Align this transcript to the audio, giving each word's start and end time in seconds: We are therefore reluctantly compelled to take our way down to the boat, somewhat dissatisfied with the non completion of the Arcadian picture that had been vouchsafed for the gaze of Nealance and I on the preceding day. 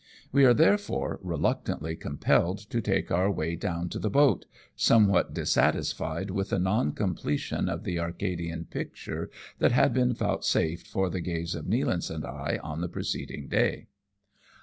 We 0.31 0.45
are 0.45 0.53
therefore 0.55 1.19
reluctantly 1.21 1.95
compelled 1.95 2.57
to 2.71 2.81
take 2.81 3.11
our 3.11 3.29
way 3.31 3.55
down 3.55 3.87
to 3.89 3.99
the 3.99 4.09
boat, 4.09 4.47
somewhat 4.75 5.31
dissatisfied 5.35 6.31
with 6.31 6.49
the 6.49 6.57
non 6.57 6.93
completion 6.93 7.69
of 7.69 7.83
the 7.83 7.99
Arcadian 7.99 8.65
picture 8.65 9.29
that 9.59 9.73
had 9.73 9.93
been 9.93 10.15
vouchsafed 10.15 10.87
for 10.87 11.11
the 11.11 11.21
gaze 11.21 11.53
of 11.53 11.65
Nealance 11.67 12.09
and 12.09 12.25
I 12.25 12.57
on 12.63 12.81
the 12.81 12.89
preceding 12.89 13.47
day. 13.47 13.89